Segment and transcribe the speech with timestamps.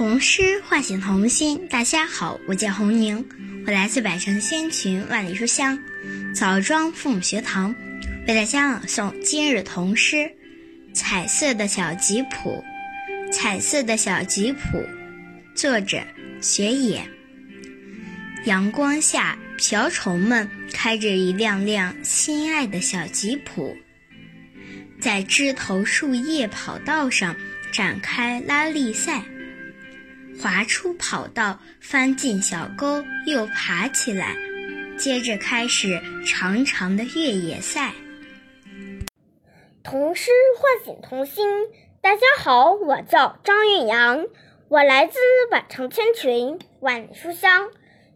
[0.00, 1.68] 童诗唤醒童心。
[1.68, 3.22] 大家好，我叫洪宁，
[3.66, 5.78] 我来自百城千群万里书香
[6.34, 7.74] 枣庄父母学堂，
[8.26, 10.16] 为大家朗诵今日童诗
[10.94, 12.64] 《彩色的小吉普》。
[13.30, 14.82] 彩色的小吉普，
[15.54, 16.00] 作者
[16.40, 17.06] 雪野。
[18.46, 23.76] 阳光下，瓢虫们开着一辆辆心爱的小吉普，
[24.98, 27.36] 在枝头树叶跑道上
[27.70, 29.22] 展开拉力赛。
[30.40, 34.34] 滑出跑道，翻进小沟，又爬起来，
[34.96, 37.92] 接着开始长长的越野赛。
[39.82, 41.46] 童诗唤醒童心。
[42.00, 44.24] 大家好，我叫张韵阳，
[44.68, 45.18] 我来自
[45.50, 47.68] 百城千群，万里书香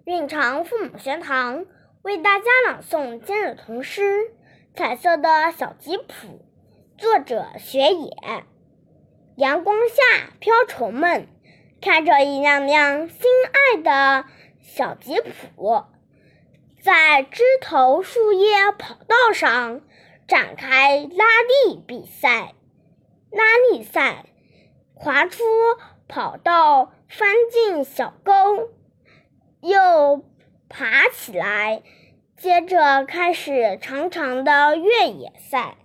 [0.06, 1.66] 蕴长父母学堂，
[2.00, 4.00] 为大家朗诵今日童诗
[4.74, 6.06] 《彩色的小吉普》，
[6.96, 8.10] 作者雪野。
[9.36, 11.28] 阳光下，瓢虫们。
[11.84, 13.20] 开着一辆辆心
[13.52, 14.24] 爱的
[14.62, 15.84] 小吉普，
[16.80, 19.82] 在枝头树叶跑道上
[20.26, 22.54] 展开拉力比赛。
[23.30, 24.24] 拉力赛，
[24.94, 25.44] 滑出
[26.08, 28.70] 跑道，翻进小沟，
[29.60, 30.24] 又
[30.70, 31.82] 爬起来，
[32.34, 35.76] 接着开始长长的越野赛。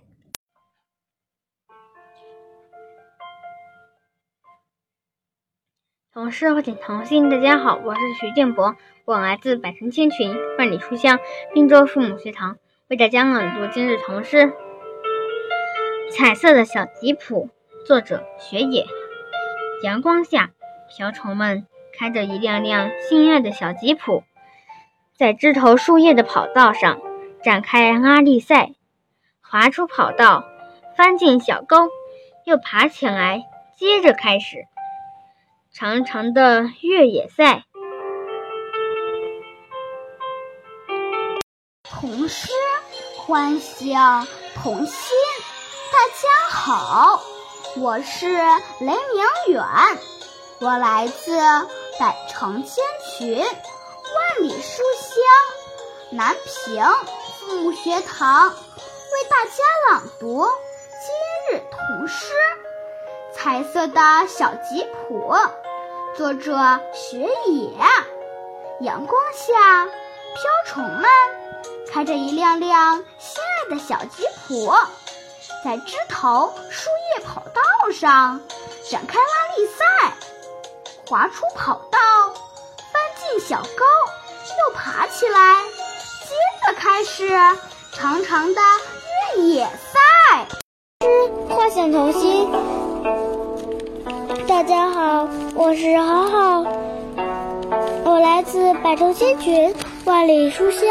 [6.12, 11.20] 同诗唤醒童心，大家好，我是徐建博，我来自百城千群，万里书香
[11.54, 12.56] 滨州父母学堂，
[12.88, 14.38] 为大家朗读今日童诗
[16.10, 17.48] 《彩色的小吉普》，
[17.86, 18.86] 作者雪野。
[19.84, 20.50] 阳光下，
[20.88, 21.64] 瓢虫们
[21.96, 24.24] 开着一辆辆心爱的小吉普，
[25.16, 27.00] 在枝头树叶的跑道上
[27.44, 28.72] 展开拉力赛，
[29.40, 30.44] 滑出跑道，
[30.96, 31.88] 翻进小沟，
[32.46, 33.44] 又爬起来，
[33.76, 34.64] 接着开始。
[35.72, 37.64] 长长的越野赛。
[41.84, 42.50] 童诗
[43.16, 44.26] 欢笑
[44.56, 45.16] 童心，
[45.92, 47.22] 大家好，
[47.76, 48.26] 我是
[48.80, 49.64] 雷明远，
[50.60, 51.38] 我来自
[52.00, 52.84] 百城千
[53.16, 56.84] 群，万里书香南平
[57.38, 60.48] 父母学堂，为大家朗读
[61.00, 62.34] 今日童诗。
[63.42, 65.34] 彩色的小吉普，
[66.14, 67.72] 作者雪野。
[68.82, 69.94] 阳光下，瓢
[70.66, 71.04] 虫们
[71.90, 74.70] 开着一辆辆心爱的小吉普，
[75.64, 78.42] 在枝头树叶跑道上
[78.90, 80.12] 展开拉力赛。
[81.08, 81.98] 滑出跑道，
[82.92, 83.84] 翻进小沟，
[84.68, 85.62] 又爬起来，
[86.28, 86.34] 接
[86.66, 87.26] 着开始
[87.92, 88.60] 长长的
[89.34, 90.46] 越野赛。
[91.48, 92.79] 画想童心。
[94.50, 96.64] 大家好，我是好好，
[98.04, 99.72] 我来自百城千群，
[100.04, 100.90] 万里书香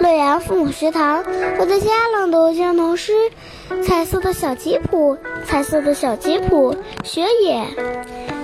[0.00, 1.22] 洛阳父母学堂，
[1.58, 3.12] 我在家朗读《江童诗》，
[3.82, 7.66] 彩色的小吉普，彩色的小吉普，雪野。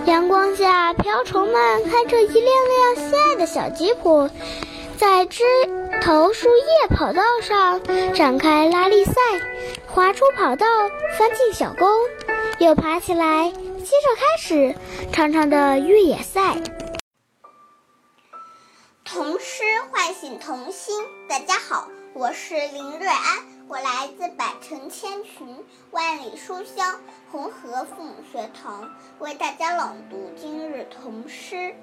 [0.04, 4.28] 阳光下，瓢虫们开着一辆辆心爱的小吉普，
[4.98, 5.42] 在枝
[6.03, 7.81] 头树叶跑道上
[8.12, 9.15] 展开拉力赛，
[9.87, 10.66] 滑出跑道，
[11.19, 11.87] 翻进小沟，
[12.59, 13.50] 又爬起来。
[13.80, 14.76] 接着开始
[15.10, 16.54] 长长的越野赛。
[19.04, 20.94] 童诗唤醒童心，
[21.26, 27.00] 大家好，我是林瑞安，我来自百城千群，万里书香
[27.32, 31.56] 红河父母学堂，为大家朗读今日童诗《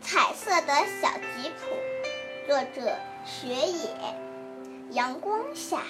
[0.00, 0.72] 彩色的
[1.02, 2.96] 小吉普》，作者
[3.26, 3.88] 雪野。
[4.92, 5.82] 阳光下，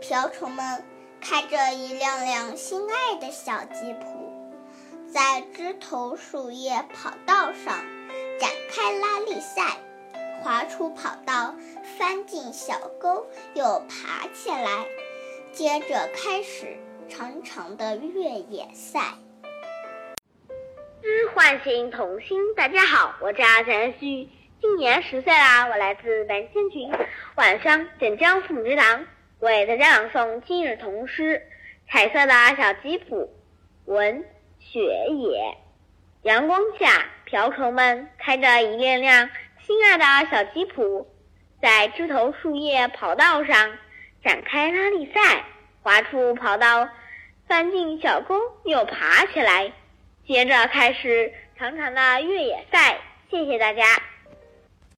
[0.00, 0.82] 瓢虫们
[1.20, 4.35] 开着一辆辆心爱的小吉普。
[5.16, 7.74] 在枝头树叶跑道上
[8.38, 9.62] 展开拉力赛，
[10.42, 11.54] 滑出跑道，
[11.98, 14.84] 翻进小沟，又爬起来，
[15.52, 16.76] 接着开始
[17.08, 19.14] 长长的越野赛。
[21.34, 24.28] 唤醒童心，大家好，我叫陈旭，
[24.60, 26.92] 今年十岁啦，我来自南千群
[27.36, 29.06] 晚上镇江父母学堂，
[29.38, 31.42] 为大家朗诵今日童诗
[31.90, 33.32] 《彩色的小吉普》
[33.90, 34.22] 文。
[34.72, 35.56] 雪野，
[36.22, 39.30] 阳光下，瓢虫们开着一辆辆
[39.64, 41.06] 心爱的小吉普，
[41.62, 43.78] 在枝头树叶跑道上
[44.22, 45.44] 展开拉力赛，
[45.82, 46.88] 滑出跑道，
[47.46, 48.34] 翻进小沟，
[48.64, 49.72] 又爬起来，
[50.26, 52.98] 接着开始长长的越野赛。
[53.30, 53.84] 谢谢大家。